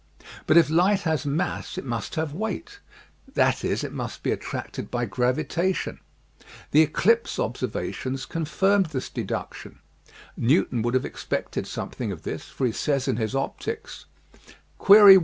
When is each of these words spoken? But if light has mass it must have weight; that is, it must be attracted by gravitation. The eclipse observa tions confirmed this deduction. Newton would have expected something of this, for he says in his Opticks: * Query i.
But 0.47 0.57
if 0.57 0.67
light 0.71 1.01
has 1.01 1.27
mass 1.27 1.77
it 1.77 1.85
must 1.85 2.15
have 2.15 2.33
weight; 2.33 2.79
that 3.35 3.63
is, 3.63 3.83
it 3.83 3.93
must 3.93 4.23
be 4.23 4.31
attracted 4.31 4.89
by 4.89 5.05
gravitation. 5.05 5.99
The 6.71 6.81
eclipse 6.81 7.37
observa 7.37 7.93
tions 7.93 8.25
confirmed 8.25 8.87
this 8.87 9.09
deduction. 9.09 9.77
Newton 10.35 10.81
would 10.81 10.95
have 10.95 11.05
expected 11.05 11.67
something 11.67 12.11
of 12.11 12.23
this, 12.23 12.45
for 12.45 12.65
he 12.65 12.71
says 12.73 13.07
in 13.07 13.17
his 13.17 13.35
Opticks: 13.35 14.05
* 14.43 14.77
Query 14.79 15.17
i. 15.17 15.19